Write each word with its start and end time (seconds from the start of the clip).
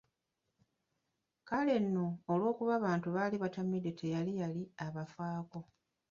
Kale 1.47 1.75
nno, 1.83 2.05
olw'okuba 2.31 2.73
abantu 2.79 3.07
baali 3.15 3.35
batamidde 3.43 3.91
tewali 3.99 4.31
yali 4.41 4.63
abafaako. 4.85 5.59